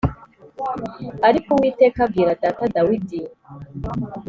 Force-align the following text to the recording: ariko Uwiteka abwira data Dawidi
ariko 1.27 1.49
Uwiteka 1.53 1.99
abwira 2.05 2.37
data 2.41 2.63
Dawidi 2.75 3.19